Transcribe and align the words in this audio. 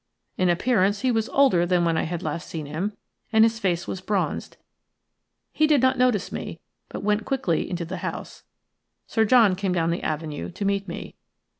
In 0.35 0.49
appearance 0.49 1.01
he 1.01 1.11
was 1.11 1.29
older 1.29 1.63
than 1.63 1.85
when 1.85 1.95
I 1.95 2.05
had 2.05 2.23
last 2.23 2.49
seen 2.49 2.65
him, 2.65 2.97
and 3.31 3.45
his 3.45 3.59
face 3.59 3.85
was 3.87 4.01
bronzed. 4.01 4.57
He 5.51 5.67
did 5.67 5.79
not 5.79 5.95
notice 5.95 6.31
me, 6.31 6.59
but 6.89 7.03
went 7.03 7.23
quickly 7.23 7.69
into 7.69 7.85
the 7.85 7.97
house. 7.97 8.41
Sir 9.05 9.25
John 9.25 9.53
came 9.55 9.73
down 9.73 9.91
the 9.91 10.01
avenue 10.01 10.49
to 10.53 10.65
meet 10.65 10.87
me. 10.87 11.13